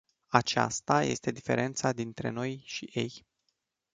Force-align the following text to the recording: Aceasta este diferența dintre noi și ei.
Aceasta 0.29 1.03
este 1.03 1.31
diferența 1.31 1.91
dintre 1.91 2.29
noi 2.29 2.61
și 2.65 2.89
ei. 2.93 3.25